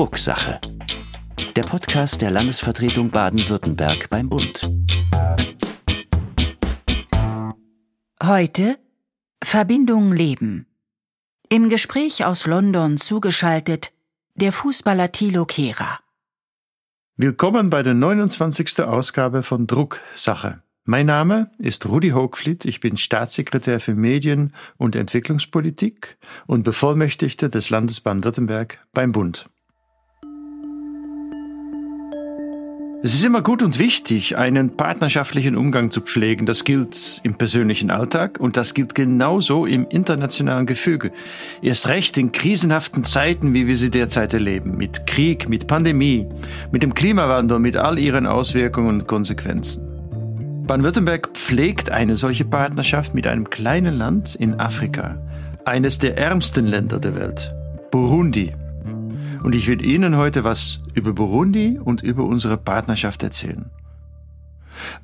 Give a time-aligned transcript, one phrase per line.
[0.00, 0.58] Drucksache.
[1.56, 4.70] Der Podcast der Landesvertretung Baden-Württemberg beim Bund.
[8.22, 8.78] Heute
[9.44, 10.66] Verbindung Leben.
[11.50, 13.92] Im Gespräch aus London zugeschaltet
[14.36, 16.00] der Fußballer Thilo Kehrer.
[17.18, 18.80] Willkommen bei der 29.
[18.80, 20.62] Ausgabe von Drucksache.
[20.84, 27.68] Mein Name ist Rudi Hochfliet, ich bin Staatssekretär für Medien und Entwicklungspolitik und Bevollmächtigter des
[27.68, 29.44] Landes Baden-Württemberg beim Bund.
[33.02, 36.44] Es ist immer gut und wichtig, einen partnerschaftlichen Umgang zu pflegen.
[36.44, 41.10] Das gilt im persönlichen Alltag und das gilt genauso im internationalen Gefüge.
[41.62, 44.76] Erst recht in krisenhaften Zeiten, wie wir sie derzeit erleben.
[44.76, 46.26] Mit Krieg, mit Pandemie,
[46.72, 49.82] mit dem Klimawandel, mit all ihren Auswirkungen und Konsequenzen.
[50.66, 55.16] Baden-Württemberg pflegt eine solche Partnerschaft mit einem kleinen Land in Afrika,
[55.64, 57.54] eines der ärmsten Länder der Welt,
[57.90, 58.52] Burundi.
[59.42, 63.70] Und ich will Ihnen heute was über Burundi und über unsere Partnerschaft erzählen.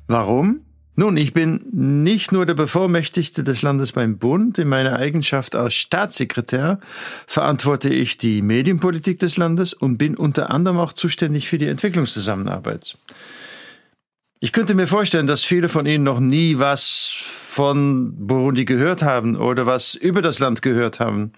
[0.07, 0.61] Warum?
[0.99, 4.57] Nun, ich bin nicht nur der Bevollmächtigte des Landes beim Bund.
[4.57, 6.79] In meiner Eigenschaft als Staatssekretär
[7.27, 12.97] verantworte ich die Medienpolitik des Landes und bin unter anderem auch zuständig für die Entwicklungszusammenarbeit.
[14.39, 19.35] Ich könnte mir vorstellen, dass viele von Ihnen noch nie was von Burundi gehört haben
[19.35, 21.31] oder was über das Land gehört haben.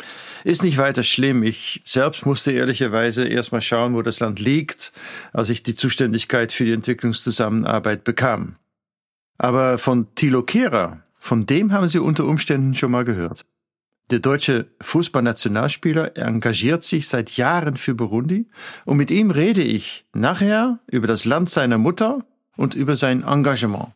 [0.43, 1.43] Ist nicht weiter schlimm.
[1.43, 4.91] Ich selbst musste ehrlicherweise erstmal schauen, wo das Land liegt,
[5.31, 8.57] als ich die Zuständigkeit für die Entwicklungszusammenarbeit bekam.
[9.37, 13.45] Aber von Thilo Kehrer, von dem haben Sie unter Umständen schon mal gehört.
[14.11, 18.49] Der deutsche Fußballnationalspieler engagiert sich seit Jahren für Burundi
[18.83, 22.25] und mit ihm rede ich nachher über das Land seiner Mutter
[22.57, 23.93] und über sein Engagement.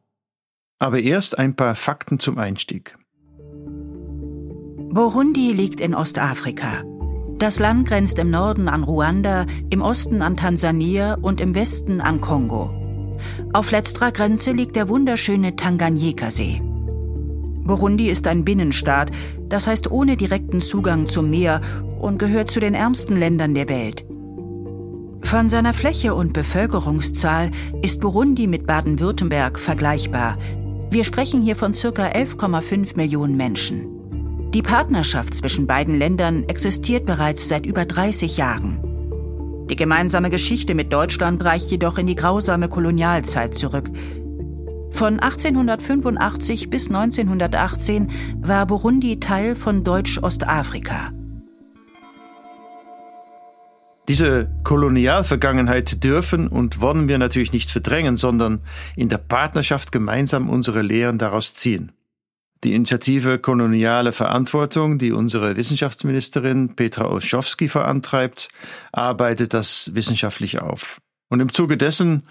[0.84, 2.98] Aber erst ein paar Fakten zum Einstieg.
[4.90, 6.84] Burundi liegt in Ostafrika.
[7.40, 12.20] Das Land grenzt im Norden an Ruanda, im Osten an Tansania und im Westen an
[12.20, 12.70] Kongo.
[13.54, 16.62] Auf letzterer Grenze liegt der wunderschöne Tanganyika-See.
[17.64, 19.10] Burundi ist ein Binnenstaat,
[19.48, 21.62] das heißt ohne direkten Zugang zum Meer
[22.02, 24.04] und gehört zu den ärmsten Ländern der Welt.
[25.24, 27.52] Von seiner Fläche und Bevölkerungszahl
[27.82, 30.38] ist Burundi mit Baden-Württemberg vergleichbar.
[30.94, 31.88] Wir sprechen hier von ca.
[31.88, 34.52] 11,5 Millionen Menschen.
[34.54, 38.78] Die Partnerschaft zwischen beiden Ländern existiert bereits seit über 30 Jahren.
[39.72, 43.90] Die gemeinsame Geschichte mit Deutschland reicht jedoch in die grausame Kolonialzeit zurück.
[44.92, 48.12] Von 1885 bis 1918
[48.44, 51.12] war Burundi Teil von Deutsch-Ostafrika.
[54.10, 58.60] Diese Kolonialvergangenheit dürfen und wollen wir natürlich nicht verdrängen, sondern
[58.98, 61.94] in der Partnerschaft gemeinsam unsere Lehren daraus ziehen.
[62.66, 68.50] Die Initiative Koloniale Verantwortung, die unsere Wissenschaftsministerin Petra Olschowski verantreibt,
[68.92, 71.00] arbeitet das wissenschaftlich auf.
[71.30, 72.24] Und im Zuge dessen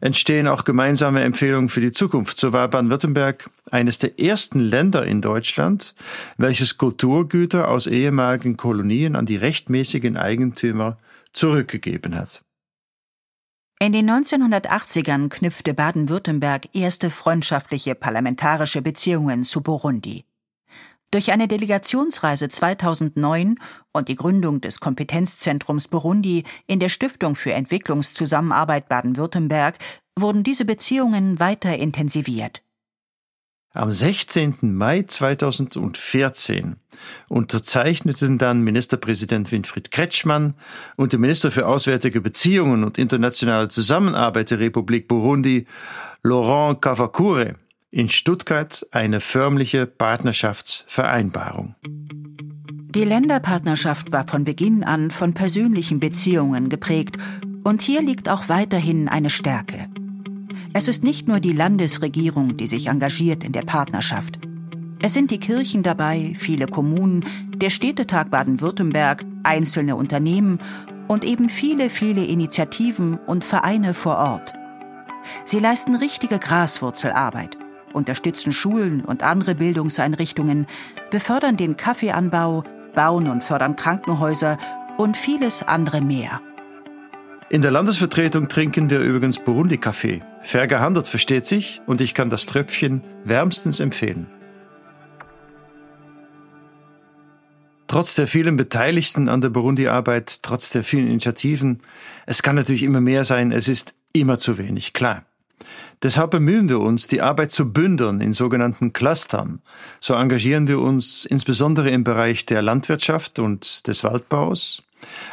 [0.00, 2.38] entstehen auch gemeinsame Empfehlungen für die Zukunft.
[2.38, 5.94] So war Baden-Württemberg eines der ersten Länder in Deutschland,
[6.36, 10.98] welches Kulturgüter aus ehemaligen Kolonien an die rechtmäßigen Eigentümer
[11.32, 12.42] zurückgegeben hat.
[13.82, 20.26] In den 1980ern knüpfte Baden-Württemberg erste freundschaftliche parlamentarische Beziehungen zu Burundi.
[21.10, 23.58] Durch eine Delegationsreise 2009
[23.92, 29.78] und die Gründung des Kompetenzzentrums Burundi in der Stiftung für Entwicklungszusammenarbeit Baden-Württemberg
[30.16, 32.62] wurden diese Beziehungen weiter intensiviert.
[33.72, 34.56] Am 16.
[34.62, 36.74] Mai 2014
[37.28, 40.54] unterzeichneten dann Ministerpräsident Winfried Kretschmann
[40.96, 45.66] und der Minister für Auswärtige Beziehungen und internationale Zusammenarbeit der Republik Burundi,
[46.24, 47.54] Laurent Kavakure,
[47.92, 51.76] in Stuttgart eine förmliche Partnerschaftsvereinbarung.
[51.82, 57.18] Die Länderpartnerschaft war von Beginn an von persönlichen Beziehungen geprägt
[57.62, 59.88] und hier liegt auch weiterhin eine Stärke.
[60.72, 64.38] Es ist nicht nur die Landesregierung, die sich engagiert in der Partnerschaft.
[65.02, 67.24] Es sind die Kirchen dabei, viele Kommunen,
[67.56, 70.60] der Städtetag Baden-Württemberg, einzelne Unternehmen
[71.08, 74.52] und eben viele, viele Initiativen und Vereine vor Ort.
[75.44, 77.58] Sie leisten richtige Graswurzelarbeit,
[77.92, 80.66] unterstützen Schulen und andere Bildungseinrichtungen,
[81.10, 82.62] befördern den Kaffeeanbau,
[82.94, 84.56] bauen und fördern Krankenhäuser
[84.98, 86.40] und vieles andere mehr.
[87.52, 90.22] In der Landesvertretung trinken wir übrigens Burundi-Kaffee.
[90.40, 94.28] Fair gehandelt, versteht sich, und ich kann das Tröpfchen wärmstens empfehlen.
[97.88, 101.80] Trotz der vielen Beteiligten an der Burundi-Arbeit, trotz der vielen Initiativen,
[102.24, 105.24] es kann natürlich immer mehr sein, es ist immer zu wenig, klar.
[106.04, 109.60] Deshalb bemühen wir uns, die Arbeit zu bündeln in sogenannten Clustern.
[109.98, 114.84] So engagieren wir uns insbesondere im Bereich der Landwirtschaft und des Waldbaus,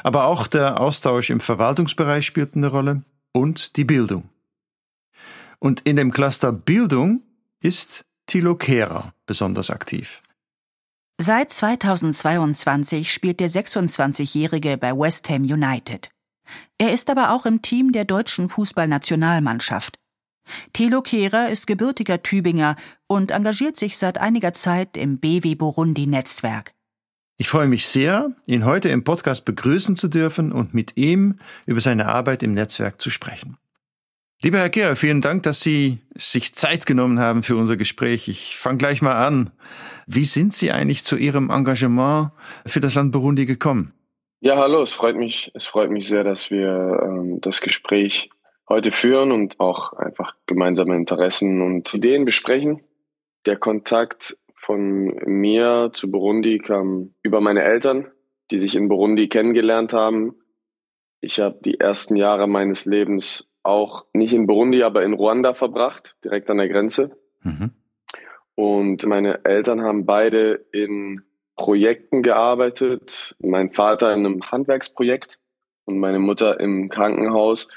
[0.03, 4.29] Aber auch der Austausch im Verwaltungsbereich spielt eine Rolle und die Bildung.
[5.59, 7.23] Und in dem Cluster Bildung
[7.61, 10.21] ist Thilo Kehrer besonders aktiv.
[11.19, 16.11] Seit 2022 spielt der 26-Jährige bei West Ham United.
[16.77, 19.97] Er ist aber auch im Team der deutschen Fußballnationalmannschaft.
[20.73, 22.75] Thilo Kehrer ist gebürtiger Tübinger
[23.07, 26.73] und engagiert sich seit einiger Zeit im BW Burundi Netzwerk.
[27.39, 31.37] Ich freue mich sehr, ihn heute im Podcast begrüßen zu dürfen und mit ihm
[31.67, 33.57] über seine Arbeit im Netzwerk zu sprechen.
[34.41, 38.27] Lieber Herr Kehrer, vielen Dank, dass Sie sich Zeit genommen haben für unser Gespräch.
[38.27, 39.51] Ich fange gleich mal an.
[40.07, 42.31] Wie sind Sie eigentlich zu Ihrem Engagement
[42.65, 43.93] für das Land Burundi gekommen?
[44.39, 48.29] Ja, hallo, es freut mich, es freut mich sehr, dass wir ähm, das Gespräch
[48.67, 52.81] heute führen und auch einfach gemeinsame Interessen und Ideen besprechen.
[53.45, 54.37] Der Kontakt
[54.67, 58.11] von mir zu Burundi kam über meine Eltern,
[58.51, 60.35] die sich in Burundi kennengelernt haben.
[61.21, 66.17] Ich habe die ersten Jahre meines Lebens auch nicht in Burundi, aber in Ruanda verbracht,
[66.21, 67.17] direkt an der Grenze.
[67.43, 67.71] Mhm.
[68.55, 71.21] Und meine Eltern haben beide in
[71.55, 73.37] Projekten gearbeitet.
[73.39, 75.39] Mein Vater in einem Handwerksprojekt
[75.85, 77.69] und meine Mutter im Krankenhaus.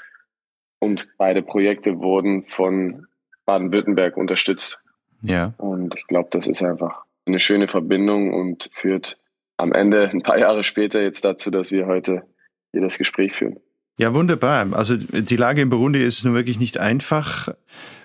[0.79, 3.07] Und beide Projekte wurden von
[3.45, 4.81] Baden-Württemberg unterstützt.
[5.21, 5.53] Ja.
[5.57, 9.17] Und ich glaube, das ist einfach eine schöne Verbindung und führt
[9.57, 12.23] am Ende, ein paar Jahre später, jetzt dazu, dass wir heute
[12.71, 13.59] hier das Gespräch führen.
[13.97, 14.67] Ja, wunderbar.
[14.73, 17.53] Also die Lage in Burundi ist nun wirklich nicht einfach.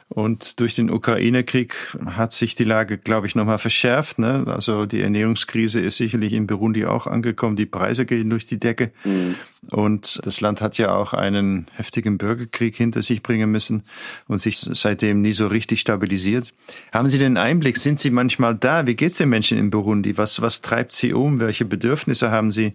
[0.08, 1.74] Und durch den Ukraine-Krieg
[2.06, 4.20] hat sich die Lage, glaube ich, nochmal verschärft.
[4.20, 4.44] Ne?
[4.46, 7.56] Also die Ernährungskrise ist sicherlich in Burundi auch angekommen.
[7.56, 8.92] Die Preise gehen durch die Decke.
[9.04, 9.34] Mhm.
[9.70, 13.82] Und das Land hat ja auch einen heftigen Bürgerkrieg hinter sich bringen müssen
[14.28, 16.54] und sich seitdem nie so richtig stabilisiert.
[16.92, 17.78] Haben Sie den Einblick?
[17.78, 18.86] Sind Sie manchmal da?
[18.86, 20.16] Wie geht's den Menschen in Burundi?
[20.16, 21.40] Was, was treibt Sie um?
[21.40, 22.74] Welche Bedürfnisse haben Sie?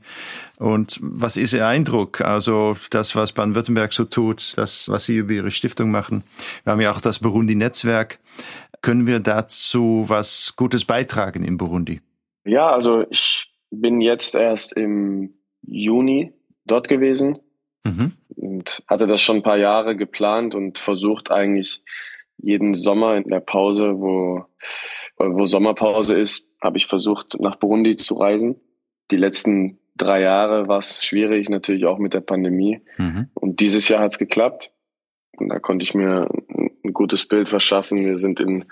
[0.58, 2.22] Und was ist Ihr Eindruck?
[2.22, 6.24] Also das, was Baden-Württemberg so tut, das, was Sie über Ihre Stiftung machen.
[6.66, 8.20] Wir haben ja auch das Burundi-Netzwerk.
[8.82, 12.02] Können wir dazu was Gutes beitragen in Burundi?
[12.44, 16.34] Ja, also ich bin jetzt erst im Juni
[16.66, 17.40] dort gewesen
[17.86, 18.14] mhm.
[18.36, 21.84] und hatte das schon ein paar Jahre geplant und versucht eigentlich
[22.38, 24.46] jeden Sommer in der Pause, wo,
[25.18, 28.60] wo Sommerpause ist, habe ich versucht, nach Burundi zu reisen.
[29.12, 32.82] Die letzten drei Jahre war es schwierig, natürlich auch mit der Pandemie.
[32.98, 33.30] Mhm.
[33.34, 34.74] Und dieses Jahr hat es geklappt.
[35.38, 36.28] Und da konnte ich mir
[37.02, 38.06] gutes Bild verschaffen.
[38.06, 38.66] Wir sind in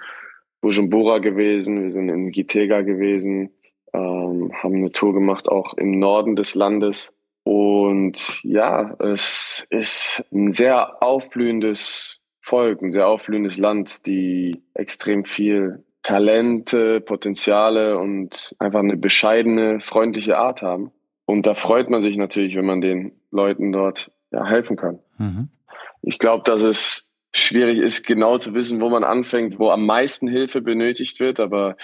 [0.61, 3.49] Bujumbura gewesen, wir sind in Gitega gewesen,
[3.91, 7.15] ähm, haben eine Tour gemacht, auch im Norden des Landes.
[7.43, 15.83] Und ja, es ist ein sehr aufblühendes Volk, ein sehr aufblühendes Land, die extrem viel
[16.03, 20.91] Talente, Potenziale und einfach eine bescheidene, freundliche Art haben.
[21.25, 24.99] Und da freut man sich natürlich, wenn man den Leuten dort ja, helfen kann.
[25.17, 25.49] Mhm.
[26.03, 30.27] Ich glaube, dass es schwierig ist, genau zu wissen, wo man anfängt, wo am meisten
[30.27, 31.75] Hilfe benötigt wird, aber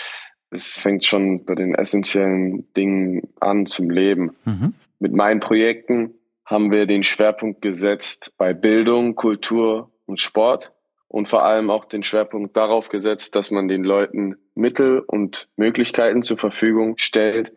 [0.50, 4.36] es fängt schon bei den essentiellen Dingen an zum Leben.
[4.46, 4.74] Mhm.
[5.00, 6.16] Mit meinen Projekten
[6.46, 10.72] haben wir den Schwerpunkt gesetzt bei Bildung, Kultur und Sport
[11.08, 16.22] und vor allem auch den Schwerpunkt darauf gesetzt, dass man den Leuten Mittel und Möglichkeiten
[16.22, 17.54] zur Verfügung stellt,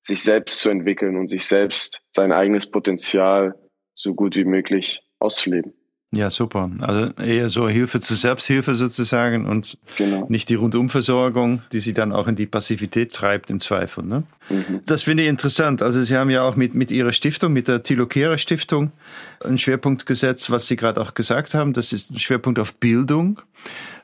[0.00, 3.54] sich selbst zu entwickeln und sich selbst sein eigenes Potenzial
[3.94, 5.74] so gut wie möglich auszuleben.
[6.12, 6.68] Ja, super.
[6.80, 10.26] Also eher so Hilfe zur Selbsthilfe sozusagen und genau.
[10.28, 14.02] nicht die Rundumversorgung, die sie dann auch in die Passivität treibt im Zweifel.
[14.02, 14.24] Ne?
[14.48, 14.80] Mhm.
[14.86, 15.82] Das finde ich interessant.
[15.82, 18.90] Also Sie haben ja auch mit, mit Ihrer Stiftung, mit der Thilo Kehrer Stiftung,
[19.38, 21.74] einen Schwerpunkt gesetzt, was Sie gerade auch gesagt haben.
[21.74, 23.40] Das ist ein Schwerpunkt auf Bildung.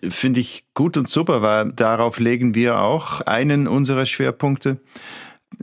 [0.09, 4.79] Finde ich gut und super, weil darauf legen wir auch einen unserer Schwerpunkte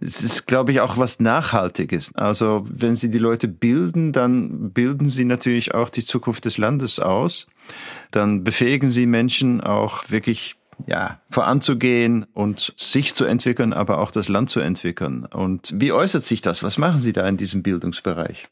[0.01, 2.13] es ist, glaube ich, auch was Nachhaltiges.
[2.15, 6.99] Also wenn Sie die Leute bilden, dann bilden Sie natürlich auch die Zukunft des Landes
[6.99, 7.47] aus.
[8.11, 10.55] Dann befähigen Sie Menschen auch wirklich
[10.87, 15.25] ja, voranzugehen und sich zu entwickeln, aber auch das Land zu entwickeln.
[15.25, 16.63] Und wie äußert sich das?
[16.63, 18.45] Was machen Sie da in diesem Bildungsbereich?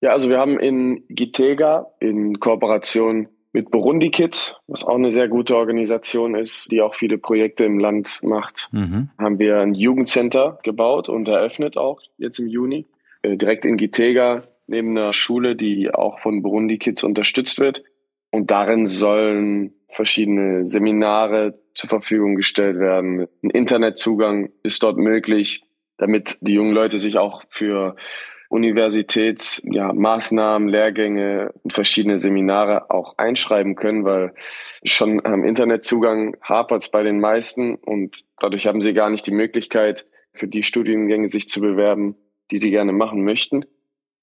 [0.00, 3.28] Ja, also wir haben in Gitega in Kooperation
[3.58, 7.80] mit Burundi Kids, was auch eine sehr gute Organisation ist, die auch viele Projekte im
[7.80, 9.10] Land macht, mhm.
[9.18, 12.86] haben wir ein Jugendcenter gebaut und eröffnet auch jetzt im Juni.
[13.22, 17.82] Äh, direkt in Gitega, neben einer Schule, die auch von Burundi Kids unterstützt wird.
[18.30, 23.26] Und darin sollen verschiedene Seminare zur Verfügung gestellt werden.
[23.42, 25.64] Ein Internetzugang ist dort möglich,
[25.96, 27.96] damit die jungen Leute sich auch für
[28.48, 34.34] Universitätsmaßnahmen, ja, Lehrgänge und verschiedene Seminare auch einschreiben können, weil
[34.84, 39.32] schon am Internetzugang hapert es bei den meisten und dadurch haben sie gar nicht die
[39.32, 42.16] Möglichkeit, für die Studiengänge sich zu bewerben,
[42.50, 43.64] die sie gerne machen möchten.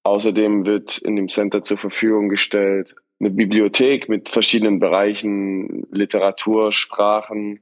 [0.02, 7.60] Außerdem wird in dem Center zur Verfügung gestellt eine Bibliothek mit verschiedenen Bereichen, Literatur, Sprachen.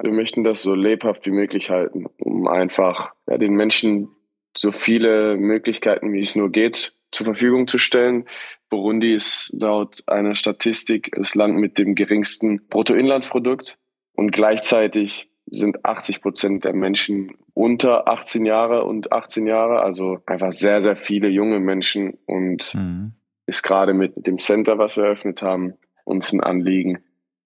[0.00, 4.08] Wir möchten das so lebhaft wie möglich halten, um einfach ja, den Menschen
[4.56, 8.26] so viele Möglichkeiten, wie es nur geht, zur Verfügung zu stellen.
[8.70, 13.78] Burundi ist laut einer Statistik das Land mit dem geringsten Bruttoinlandsprodukt
[14.14, 20.50] und gleichzeitig sind 80 Prozent der Menschen unter 18 Jahre und 18 Jahre, also einfach
[20.50, 23.12] sehr, sehr viele junge Menschen und mhm.
[23.46, 26.98] ist gerade mit dem Center, was wir eröffnet haben, uns ein Anliegen,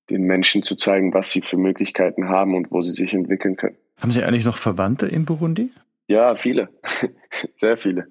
[0.09, 3.77] den Menschen zu zeigen, was sie für Möglichkeiten haben und wo sie sich entwickeln können.
[4.01, 5.71] Haben Sie eigentlich noch Verwandte in Burundi?
[6.09, 6.71] Ja, viele.
[7.57, 8.09] Sehr viele.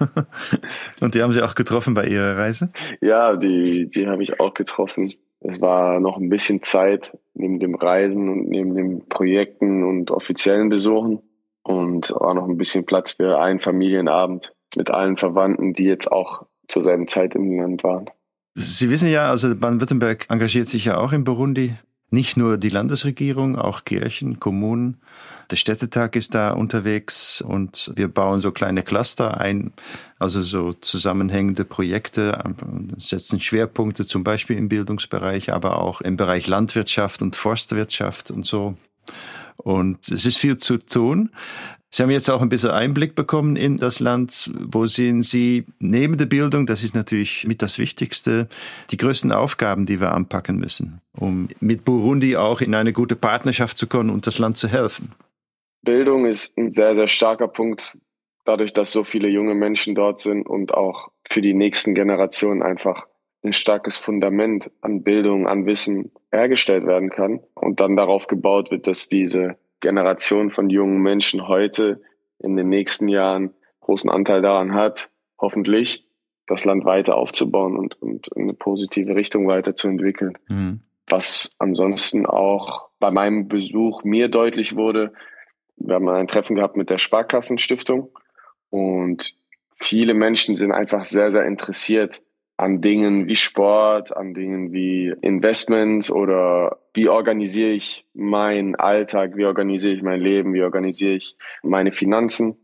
[1.00, 2.70] und die haben Sie auch getroffen bei Ihrer Reise?
[3.00, 5.12] Ja, die, die habe ich auch getroffen.
[5.40, 10.68] Es war noch ein bisschen Zeit neben dem Reisen und neben den Projekten und offiziellen
[10.68, 11.20] Besuchen
[11.62, 16.46] und war noch ein bisschen Platz für einen Familienabend mit allen Verwandten, die jetzt auch
[16.68, 18.08] zur selben Zeit im Land waren.
[18.54, 21.74] Sie wissen ja, also Baden-Württemberg engagiert sich ja auch in Burundi.
[22.10, 25.00] Nicht nur die Landesregierung, auch Kirchen, Kommunen.
[25.50, 29.72] Der Städtetag ist da unterwegs und wir bauen so kleine Cluster ein,
[30.18, 32.38] also so zusammenhängende Projekte,
[32.98, 38.76] setzen Schwerpunkte zum Beispiel im Bildungsbereich, aber auch im Bereich Landwirtschaft und Forstwirtschaft und so.
[39.56, 41.30] Und es ist viel zu tun.
[41.92, 44.52] Sie haben jetzt auch ein bisschen Einblick bekommen in das Land.
[44.54, 48.48] Wo sehen Sie neben der Bildung, das ist natürlich mit das Wichtigste,
[48.90, 53.76] die größten Aufgaben, die wir anpacken müssen, um mit Burundi auch in eine gute Partnerschaft
[53.76, 55.10] zu kommen und das Land zu helfen?
[55.82, 57.98] Bildung ist ein sehr, sehr starker Punkt,
[58.44, 63.06] dadurch, dass so viele junge Menschen dort sind und auch für die nächsten Generationen einfach
[63.42, 68.86] ein starkes Fundament an Bildung, an Wissen hergestellt werden kann und dann darauf gebaut wird,
[68.86, 72.02] dass diese Generation von jungen Menschen heute
[72.38, 75.10] in den nächsten Jahren großen Anteil daran hat,
[75.40, 76.06] hoffentlich
[76.46, 80.36] das Land weiter aufzubauen und, und in eine positive Richtung weiterzuentwickeln.
[80.48, 80.80] Mhm.
[81.08, 85.12] Was ansonsten auch bei meinem Besuch mir deutlich wurde,
[85.80, 88.10] wir haben ein Treffen gehabt mit der Sparkassenstiftung
[88.70, 89.34] und
[89.74, 92.22] viele Menschen sind einfach sehr, sehr interessiert
[92.60, 99.46] an Dingen wie Sport, an Dingen wie Investments oder wie organisiere ich meinen Alltag, wie
[99.46, 102.58] organisiere ich mein Leben, wie organisiere ich meine Finanzen.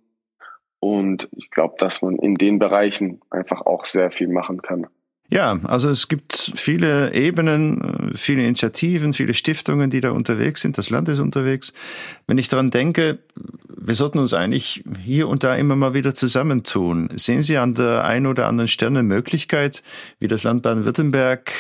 [0.81, 4.87] Und ich glaube, dass man in den Bereichen einfach auch sehr viel machen kann.
[5.29, 10.79] Ja, also es gibt viele Ebenen, viele Initiativen, viele Stiftungen, die da unterwegs sind.
[10.79, 11.73] Das Land ist unterwegs.
[12.29, 13.19] Wenn ich daran denke,
[13.77, 17.09] wir sollten uns eigentlich hier und da immer mal wieder zusammentun.
[17.17, 19.83] Sehen Sie an der einen oder anderen Stelle eine Möglichkeit,
[20.21, 21.53] wie das Land Baden-Württemberg,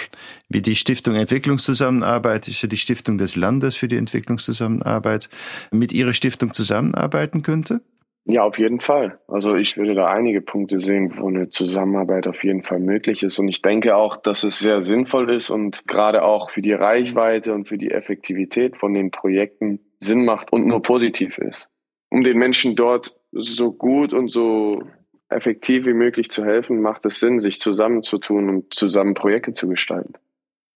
[0.49, 5.28] wie die Stiftung Entwicklungszusammenarbeit, ist ja die Stiftung des Landes für die Entwicklungszusammenarbeit,
[5.73, 7.80] mit Ihrer Stiftung zusammenarbeiten könnte?
[8.28, 9.21] Ja, auf jeden Fall.
[9.28, 13.38] Also ich würde da einige Punkte sehen, wo eine Zusammenarbeit auf jeden Fall möglich ist.
[13.38, 17.54] Und ich denke auch, dass es sehr sinnvoll ist und gerade auch für die Reichweite
[17.54, 21.68] und für die Effektivität von den Projekten Sinn macht und nur positiv ist.
[22.11, 24.83] Um den Menschen dort so gut und so
[25.28, 30.14] effektiv wie möglich zu helfen, macht es Sinn, sich zusammenzutun und zusammen Projekte zu gestalten.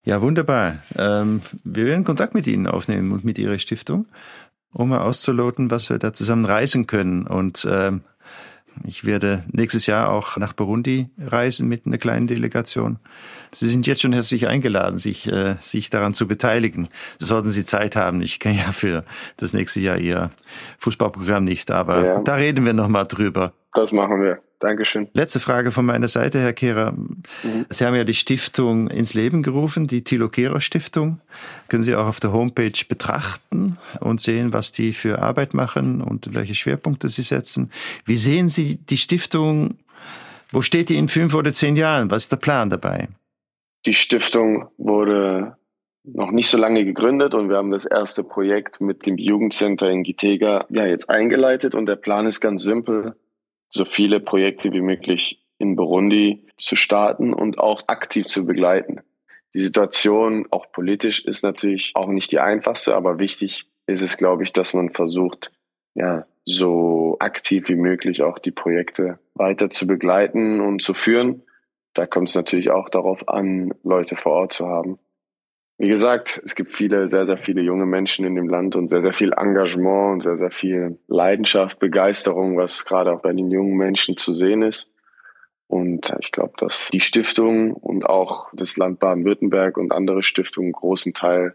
[0.05, 0.83] Ja, wunderbar.
[0.97, 4.07] Ähm, wir werden Kontakt mit Ihnen aufnehmen und mit Ihrer Stiftung
[4.73, 7.27] um mal auszuloten, was wir da zusammen reisen können.
[7.27, 8.03] Und ähm,
[8.85, 12.99] ich werde nächstes Jahr auch nach Burundi reisen mit einer kleinen Delegation.
[13.53, 16.89] Sie sind jetzt schon herzlich eingeladen, sich, äh, sich daran zu beteiligen.
[17.19, 18.23] Sollten Sie Zeit haben.
[18.23, 19.05] Ich kenne ja für
[19.37, 20.31] das nächste Jahr Ihr
[20.79, 22.21] Fußballprogramm nicht, aber ja.
[22.23, 23.53] da reden wir nochmal drüber.
[23.75, 24.41] Das machen wir.
[24.61, 25.09] Dankeschön.
[25.15, 26.93] Letzte Frage von meiner Seite, Herr Kehrer.
[26.93, 27.67] Mhm.
[27.71, 31.21] Sie haben ja die Stiftung ins Leben gerufen, die Thilo Kehrer Stiftung.
[31.69, 36.35] Können Sie auch auf der Homepage betrachten und sehen, was die für Arbeit machen und
[36.35, 37.71] welche Schwerpunkte sie setzen.
[38.05, 39.79] Wie sehen Sie die Stiftung?
[40.53, 42.11] Wo steht die in fünf oder zehn Jahren?
[42.11, 43.09] Was ist der Plan dabei?
[43.87, 45.57] Die Stiftung wurde
[46.05, 50.03] noch nicht so lange gegründet und wir haben das erste Projekt mit dem Jugendcenter in
[50.03, 53.15] Gitega ja jetzt eingeleitet und der Plan ist ganz simpel
[53.71, 59.01] so viele Projekte wie möglich in Burundi zu starten und auch aktiv zu begleiten.
[59.55, 64.43] Die Situation, auch politisch, ist natürlich auch nicht die einfachste, aber wichtig ist es, glaube
[64.43, 65.53] ich, dass man versucht,
[65.95, 71.43] ja, so aktiv wie möglich auch die Projekte weiter zu begleiten und zu führen.
[71.95, 74.99] Da kommt es natürlich auch darauf an, Leute vor Ort zu haben.
[75.81, 79.01] Wie gesagt, es gibt viele, sehr, sehr viele junge Menschen in dem Land und sehr,
[79.01, 83.79] sehr viel Engagement und sehr, sehr viel Leidenschaft, Begeisterung, was gerade auch bei den jungen
[83.79, 84.93] Menschen zu sehen ist.
[85.69, 90.73] Und ich glaube, dass die Stiftung und auch das Land Baden-Württemberg und andere Stiftungen einen
[90.73, 91.55] großen Teil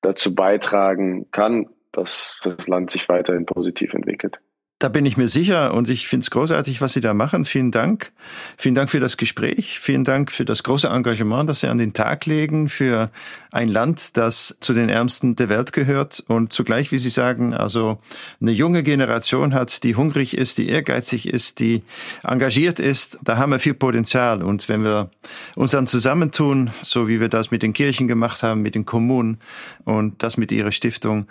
[0.00, 4.40] dazu beitragen kann, dass das Land sich weiterhin positiv entwickelt.
[4.82, 7.44] Da bin ich mir sicher und ich finde es großartig, was Sie da machen.
[7.44, 8.10] Vielen Dank.
[8.56, 9.78] Vielen Dank für das Gespräch.
[9.78, 13.12] Vielen Dank für das große Engagement, das Sie an den Tag legen für
[13.52, 18.00] ein Land, das zu den Ärmsten der Welt gehört und zugleich, wie Sie sagen, also
[18.40, 21.84] eine junge Generation hat, die hungrig ist, die ehrgeizig ist, die
[22.24, 23.20] engagiert ist.
[23.22, 25.12] Da haben wir viel Potenzial und wenn wir
[25.54, 29.38] uns dann zusammentun, so wie wir das mit den Kirchen gemacht haben, mit den Kommunen
[29.84, 31.28] und das mit Ihrer Stiftung,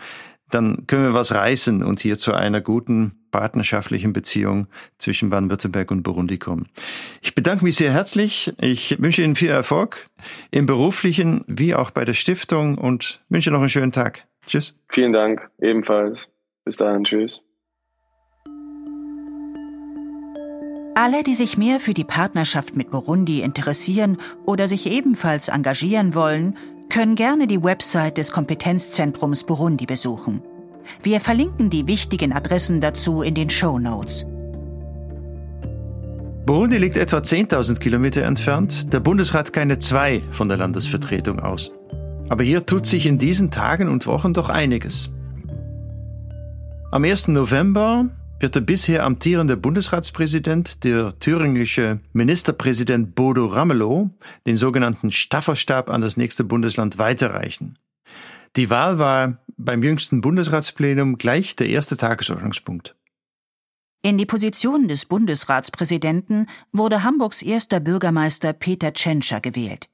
[0.50, 6.04] dann können wir was reißen und hier zu einer guten partnerschaftlichen Beziehung zwischen Baden-Württemberg und
[6.04, 6.68] Burundi kommen.
[7.22, 8.54] Ich bedanke mich sehr herzlich.
[8.60, 10.06] Ich wünsche Ihnen viel Erfolg
[10.52, 14.26] im beruflichen wie auch bei der Stiftung und wünsche noch einen schönen Tag.
[14.46, 14.78] Tschüss.
[14.90, 15.50] Vielen Dank.
[15.60, 16.30] Ebenfalls.
[16.66, 17.04] Bis dahin.
[17.04, 17.44] Tschüss.
[20.94, 26.58] Alle, die sich mehr für die Partnerschaft mit Burundi interessieren oder sich ebenfalls engagieren wollen,
[26.90, 30.42] können gerne die Website des Kompetenzzentrums Burundi besuchen.
[31.04, 34.26] Wir verlinken die wichtigen Adressen dazu in den Show Notes.
[36.46, 38.92] Burundi liegt etwa 10.000 Kilometer entfernt.
[38.92, 41.72] Der Bundesrat keine zwei von der Landesvertretung aus.
[42.30, 45.10] Aber hier tut sich in diesen Tagen und Wochen doch einiges.
[46.92, 47.30] Am 1.
[47.30, 48.10] November
[48.42, 54.10] wird der bisher amtierende Bundesratspräsident, der thüringische Ministerpräsident Bodo Ramelow,
[54.46, 57.78] den sogenannten Stafferstab an das nächste Bundesland weiterreichen.
[58.58, 62.96] Die Wahl war beim jüngsten Bundesratsplenum gleich der erste Tagesordnungspunkt.
[64.04, 69.90] In die Position des Bundesratspräsidenten wurde Hamburgs erster Bürgermeister Peter Tschentscher gewählt.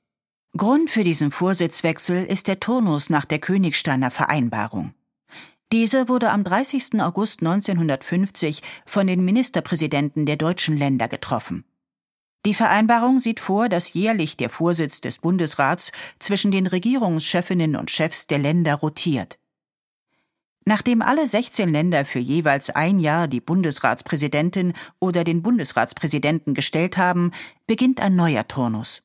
[0.55, 4.93] Grund für diesen Vorsitzwechsel ist der Turnus nach der Königsteiner Vereinbarung.
[5.73, 7.01] Diese wurde am 30.
[7.01, 11.65] August 1950 von den Ministerpräsidenten der deutschen Länder getroffen.
[12.45, 18.27] Die Vereinbarung sieht vor, dass jährlich der Vorsitz des Bundesrats zwischen den Regierungschefinnen und Chefs
[18.27, 19.37] der Länder rotiert.
[20.67, 27.31] Nachdem alle 16 Länder für jeweils ein Jahr die Bundesratspräsidentin oder den Bundesratspräsidenten gestellt haben,
[27.67, 29.01] beginnt ein neuer Turnus.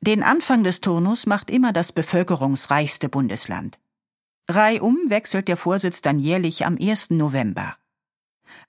[0.00, 3.80] Den Anfang des Turnus macht immer das bevölkerungsreichste Bundesland.
[4.46, 7.10] Reihum wechselt der Vorsitz dann jährlich am 1.
[7.10, 7.76] November.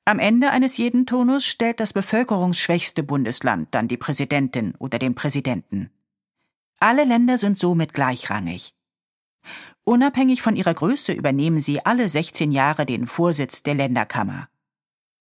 [0.04, 5.92] Am Ende eines jeden Turnus stellt das bevölkerungsschwächste Bundesland dann die Präsidentin oder den Präsidenten.
[6.80, 8.74] Alle Länder sind somit gleichrangig.
[9.90, 14.48] Unabhängig von ihrer Größe übernehmen sie alle 16 Jahre den Vorsitz der Länderkammer.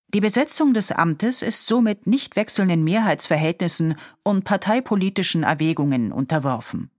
[0.08, 6.90] Die Besetzung des Amtes ist somit nicht wechselnden Mehrheitsverhältnissen und parteipolitischen Erwägungen unterworfen.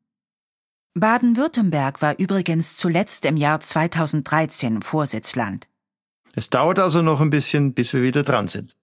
[0.95, 5.67] Baden-Württemberg war übrigens zuletzt im Jahr 2013 Vorsitzland.
[6.33, 8.77] Es dauert also noch ein bisschen, bis wir wieder dran sind.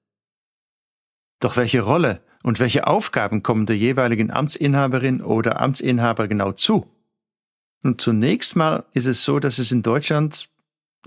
[1.40, 6.86] Doch welche Rolle und welche Aufgaben kommen der jeweiligen Amtsinhaberin oder Amtsinhaber genau zu?
[7.82, 10.48] Und zunächst mal ist es so, dass es in Deutschland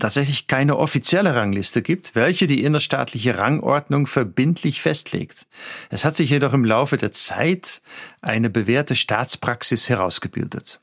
[0.00, 5.46] tatsächlich keine offizielle Rangliste gibt, welche die innerstaatliche Rangordnung verbindlich festlegt.
[5.90, 7.82] Es hat sich jedoch im Laufe der Zeit
[8.20, 10.80] eine bewährte Staatspraxis herausgebildet.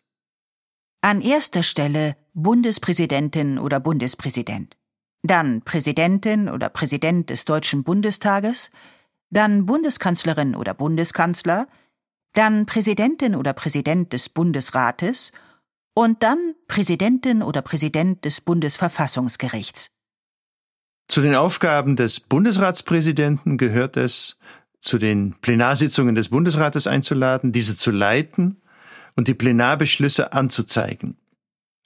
[1.02, 4.78] An erster Stelle Bundespräsidentin oder Bundespräsident,
[5.24, 8.72] dann Präsidentin oder Präsident des Deutschen Bundestages,
[9.30, 11.68] dann Bundeskanzlerin oder Bundeskanzler,
[12.34, 15.32] dann Präsidentin oder Präsident des Bundesrates
[15.98, 19.90] und dann Präsidentin oder Präsident des Bundesverfassungsgerichts.
[21.08, 24.38] Zu den Aufgaben des Bundesratspräsidenten gehört es,
[24.80, 28.62] zu den Plenarsitzungen des Bundesrates einzuladen, diese zu leiten
[29.16, 31.18] und die Plenarbeschlüsse anzuzeigen.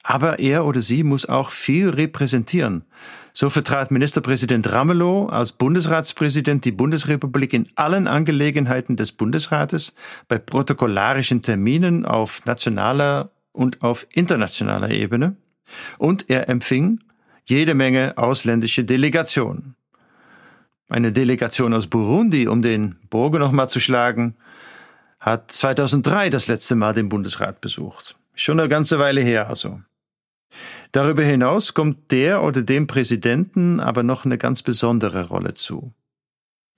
[0.02, 2.84] Aber er oder sie muss auch viel repräsentieren.
[3.32, 9.94] So vertrat Ministerpräsident Ramelow als Bundesratspräsident die Bundesrepublik in allen Angelegenheiten des Bundesrates,
[10.28, 15.36] bei protokollarischen Terminen auf nationaler und auf internationaler Ebene.
[15.98, 17.00] Und er empfing
[17.44, 19.74] jede Menge ausländische Delegationen.
[20.88, 24.36] Eine Delegation aus Burundi, um den Bogen nochmal zu schlagen,
[25.20, 28.16] hat 2003 das letzte Mal den Bundesrat besucht.
[28.34, 29.80] Schon eine ganze Weile her also.
[30.90, 35.94] Darüber hinaus kommt der oder dem Präsidenten aber noch eine ganz besondere Rolle zu.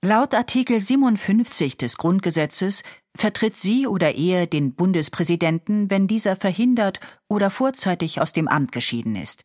[0.02, 2.82] Laut Artikel 57 des Grundgesetzes
[3.16, 9.16] vertritt sie oder er den Bundespräsidenten, wenn dieser verhindert oder vorzeitig aus dem Amt geschieden
[9.16, 9.44] ist.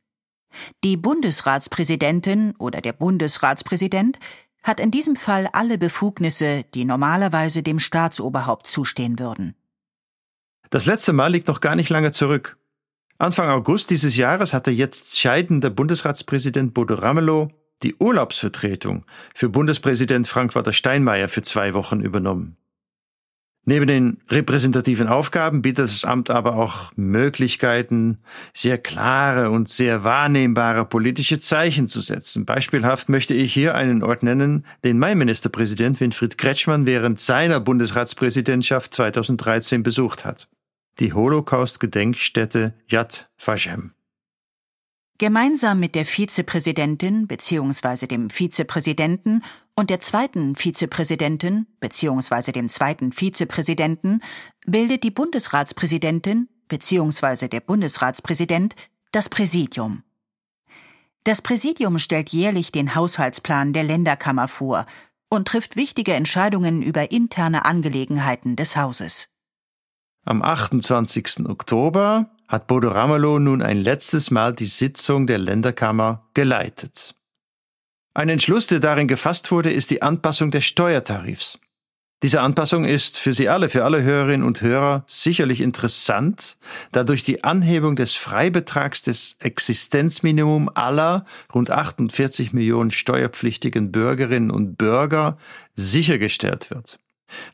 [0.84, 4.18] Die Bundesratspräsidentin oder der Bundesratspräsident
[4.64, 9.56] hat in diesem Fall alle Befugnisse, die normalerweise dem Staatsoberhaupt zustehen würden.
[10.70, 12.58] Das letzte Mal liegt noch gar nicht lange zurück.
[13.18, 17.50] Anfang August dieses Jahres hatte jetzt scheidender Bundesratspräsident Bodo Ramelow
[17.84, 22.58] die Urlaubsvertretung für Bundespräsident Frank-Walter Steinmeier für zwei Wochen übernommen.
[23.70, 28.18] Neben den repräsentativen Aufgaben bietet das Amt aber auch Möglichkeiten,
[28.52, 32.48] sehr klare und sehr wahrnehmbare politische Zeichen zu setzen.
[32.48, 38.92] Beispielhaft möchte ich hier einen Ort nennen, den mein Ministerpräsident Winfried Kretschmann während seiner Bundesratspräsidentschaft
[38.92, 40.48] 2013 besucht hat.
[41.00, 43.92] Die Holocaust-Gedenkstätte Yad Vashem.
[45.20, 48.08] Gemeinsam mit der Vizepräsidentin bzw.
[48.08, 49.44] dem Vizepräsidenten
[49.80, 52.52] und der zweiten Vizepräsidentin bzw.
[52.52, 54.22] dem zweiten Vizepräsidenten
[54.66, 57.48] bildet die Bundesratspräsidentin bzw.
[57.48, 58.76] der Bundesratspräsident
[59.14, 60.04] das Präsidium.
[61.24, 64.86] Das Präsidium stellt jährlich den Haushaltsplan der Länderkammer vor
[65.30, 69.30] und trifft wichtige Entscheidungen über interne Angelegenheiten des Hauses.
[70.26, 71.46] Am 28.
[71.48, 77.16] Oktober hat Bodo Ramelow nun ein letztes Mal die Sitzung der Länderkammer geleitet.
[78.14, 81.60] Ein Entschluss, der darin gefasst wurde, ist die Anpassung des Steuertarifs.
[82.22, 86.58] Diese Anpassung ist für Sie alle, für alle Hörerinnen und Hörer sicherlich interessant,
[86.92, 94.76] da durch die Anhebung des Freibetrags des Existenzminimum aller rund 48 Millionen steuerpflichtigen Bürgerinnen und
[94.78, 95.38] Bürger
[95.76, 97.00] sichergestellt wird.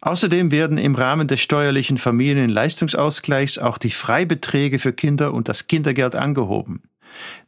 [0.02, 6.16] Außerdem werden im Rahmen des steuerlichen Familienleistungsausgleichs auch die Freibeträge für Kinder und das Kindergeld
[6.16, 6.82] angehoben.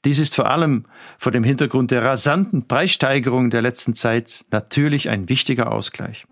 [0.05, 0.85] Dies ist vor allem
[1.17, 6.25] vor dem Hintergrund der rasanten Preissteigerung der letzten Zeit natürlich ein wichtiger Ausgleich.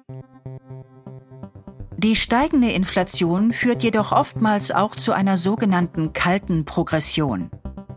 [1.97, 7.49] Die steigende Inflation führt jedoch oftmals auch zu einer sogenannten kalten Progression.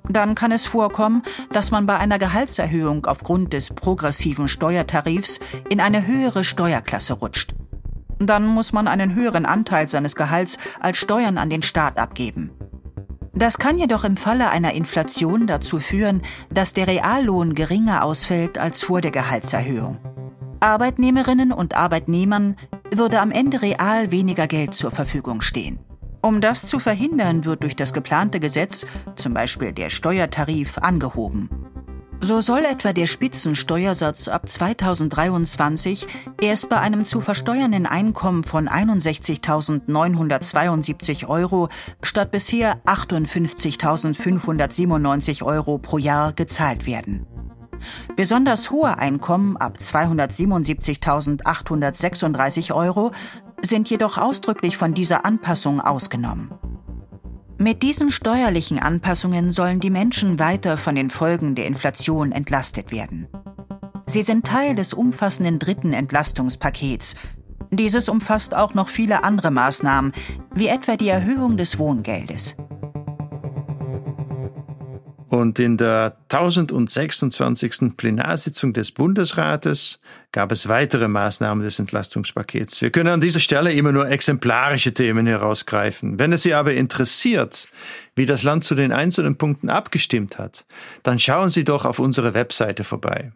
[0.08, 6.06] Dann kann es vorkommen, dass man bei einer Gehaltserhöhung aufgrund des progressiven Steuertarifs in eine
[6.06, 7.54] höhere Steuerklasse rutscht.
[8.18, 12.50] Dann muss man einen höheren Anteil seines Gehalts als Steuern an den Staat abgeben.
[13.32, 18.82] Das kann jedoch im Falle einer Inflation dazu führen, dass der Reallohn geringer ausfällt als
[18.82, 19.98] vor der Gehaltserhöhung.
[20.60, 22.56] Arbeitnehmerinnen und Arbeitnehmern
[22.92, 25.78] würde am Ende real weniger Geld zur Verfügung stehen.
[26.20, 28.86] Um das zu verhindern, wird durch das geplante Gesetz,
[29.16, 31.48] zum Beispiel der Steuertarif, angehoben.
[32.20, 36.06] So soll etwa der Spitzensteuersatz ab 2023
[36.40, 41.68] erst bei einem zu versteuernden Einkommen von 61.972 Euro
[42.02, 47.24] statt bisher 58.597 Euro pro Jahr gezahlt werden.
[48.16, 53.12] Besonders hohe Einkommen ab 277.836 Euro
[53.62, 56.50] sind jedoch ausdrücklich von dieser Anpassung ausgenommen.
[57.60, 63.26] Mit diesen steuerlichen Anpassungen sollen die Menschen weiter von den Folgen der Inflation entlastet werden.
[64.06, 67.16] Sie sind Teil des umfassenden dritten Entlastungspakets.
[67.72, 70.12] Dieses umfasst auch noch viele andere Maßnahmen,
[70.54, 72.56] wie etwa die Erhöhung des Wohngeldes.
[75.28, 77.96] Und in der 1026.
[77.98, 80.00] Plenarsitzung des Bundesrates
[80.32, 82.80] gab es weitere Maßnahmen des Entlastungspakets.
[82.80, 86.18] Wir können an dieser Stelle immer nur exemplarische Themen herausgreifen.
[86.18, 87.68] Wenn es Sie aber interessiert,
[88.16, 90.64] wie das Land zu den einzelnen Punkten abgestimmt hat,
[91.02, 93.32] dann schauen Sie doch auf unsere Webseite vorbei.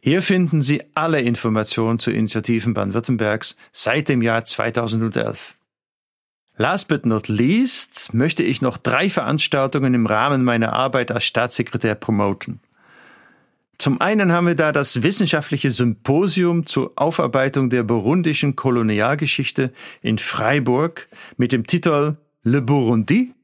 [0.00, 5.55] Hier finden Sie alle Informationen zu Initiativen Baden-Württembergs seit dem Jahr 2011.
[6.58, 11.94] Last but not least möchte ich noch drei Veranstaltungen im Rahmen meiner Arbeit als Staatssekretär
[11.94, 12.60] promoten.
[13.78, 21.08] Zum einen haben wir da das wissenschaftliche Symposium zur Aufarbeitung der burundischen Kolonialgeschichte in Freiburg
[21.36, 23.34] mit dem Titel Le Burundi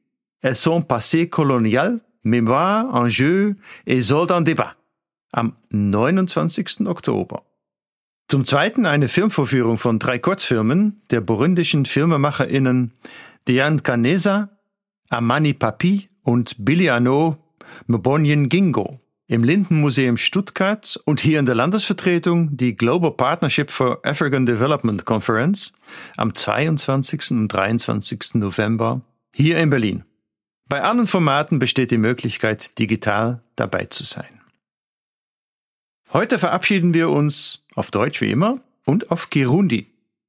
[0.43, 4.73] et son passé colonial, Mémoire, Enjeux et Sold en débat
[5.33, 6.87] am 29.
[6.87, 7.43] Oktober.
[8.33, 12.95] Zum Zweiten eine Filmvorführung von drei Kurzfilmen der burundischen FilmemacherInnen
[13.47, 14.49] Diane Kaneza,
[15.11, 17.37] Amani Papi und Biliano
[17.89, 24.47] Mbonyen Gingo im Lindenmuseum Stuttgart und hier in der Landesvertretung die Global Partnership for African
[24.47, 25.75] Development Conference
[26.17, 27.33] am 22.
[27.33, 28.37] und 23.
[28.37, 29.03] November
[29.35, 30.05] hier in Berlin.
[30.71, 34.42] Bei allen Formaten besteht die Möglichkeit, digital dabei zu sein.
[36.13, 39.87] Heute verabschieden wir uns auf Deutsch wie immer und auf Kirundi.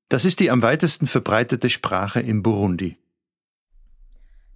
[0.10, 2.98] Das ist die am weitesten verbreitete Sprache in Burundi.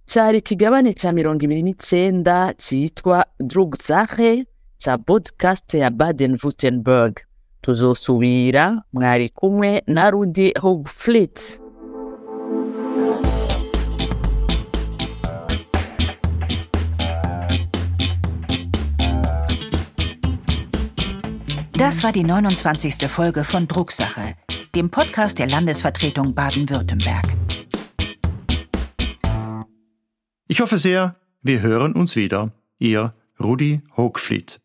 [0.08, 4.46] cyari ikigabane cya mirongo ibiri n'icyenda cyitwa drugsache
[4.78, 7.20] cya podcast ya baden württemberg
[7.62, 11.60] tuzosubira mwari kumwe na rudi hogflit
[21.78, 23.08] Das war die 29.
[23.08, 24.34] Folge von Drucksache,
[24.74, 27.24] dem Podcast der Landesvertretung Baden-Württemberg.
[30.48, 32.50] Ich hoffe sehr, wir hören uns wieder.
[32.80, 34.60] Ihr Rudi Hochfried.